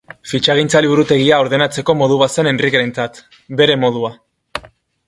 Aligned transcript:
Fitxagintza 0.29 0.79
liburutegia 0.85 1.39
ordenatzeko 1.45 1.97
modu 2.01 2.17
bat 2.25 2.35
zen 2.39 2.51
Enrikerentzat, 2.53 3.25
bere 3.63 3.79
modua. 3.87 4.15